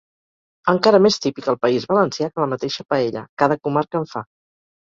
Encara 0.71 1.01
més 1.07 1.19
típic 1.25 1.49
al 1.53 1.59
País 1.65 1.85
Valencià 1.93 2.31
que 2.31 2.43
la 2.45 2.49
mateixa 2.55 2.87
paella, 2.95 3.25
cada 3.43 3.59
comarca 3.69 4.03
en 4.05 4.13
fa. 4.17 4.27